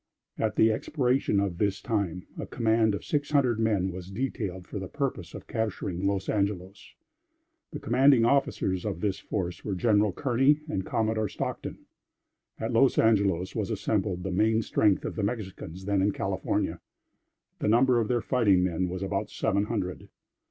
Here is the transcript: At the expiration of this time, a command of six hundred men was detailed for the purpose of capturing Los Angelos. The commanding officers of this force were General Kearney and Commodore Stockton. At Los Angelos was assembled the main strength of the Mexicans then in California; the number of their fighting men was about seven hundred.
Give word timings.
At 0.39 0.55
the 0.55 0.71
expiration 0.71 1.39
of 1.39 1.59
this 1.59 1.79
time, 1.79 2.25
a 2.39 2.47
command 2.47 2.95
of 2.95 3.05
six 3.05 3.29
hundred 3.29 3.59
men 3.59 3.91
was 3.91 4.09
detailed 4.09 4.65
for 4.65 4.79
the 4.79 4.87
purpose 4.87 5.35
of 5.35 5.45
capturing 5.45 6.07
Los 6.07 6.27
Angelos. 6.27 6.95
The 7.69 7.77
commanding 7.79 8.25
officers 8.25 8.83
of 8.83 8.99
this 9.01 9.19
force 9.19 9.63
were 9.63 9.75
General 9.75 10.11
Kearney 10.11 10.61
and 10.67 10.83
Commodore 10.83 11.29
Stockton. 11.29 11.85
At 12.59 12.73
Los 12.73 12.97
Angelos 12.97 13.53
was 13.55 13.69
assembled 13.69 14.23
the 14.23 14.31
main 14.31 14.63
strength 14.63 15.05
of 15.05 15.15
the 15.15 15.21
Mexicans 15.21 15.85
then 15.85 16.01
in 16.01 16.13
California; 16.13 16.79
the 17.59 17.67
number 17.67 17.99
of 17.99 18.07
their 18.07 18.21
fighting 18.21 18.63
men 18.63 18.89
was 18.89 19.03
about 19.03 19.29
seven 19.29 19.65
hundred. 19.65 20.09